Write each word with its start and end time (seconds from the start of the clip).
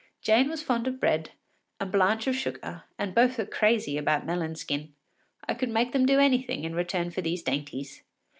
Jane 0.23 0.49
was 0.49 0.63
fond 0.63 0.87
of 0.87 0.99
bread, 0.99 1.29
and 1.79 1.91
Blanche 1.91 2.25
of 2.25 2.35
sugar, 2.35 2.85
and 2.97 3.13
both 3.13 3.37
were 3.37 3.45
crazy 3.45 3.99
about 3.99 4.25
melon 4.25 4.55
skin. 4.55 4.95
I 5.47 5.53
could 5.53 5.69
make 5.69 5.91
them 5.91 6.07
do 6.07 6.17
anything 6.17 6.63
in 6.63 6.73
return 6.73 7.11
for 7.11 7.21
these 7.21 7.43
dainties. 7.43 8.01